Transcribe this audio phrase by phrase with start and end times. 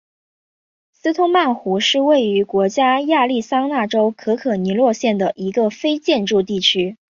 [0.91, 2.65] 斯通曼湖是位于美国
[3.05, 6.97] 亚利桑那州可可尼诺县的一个非建制地区。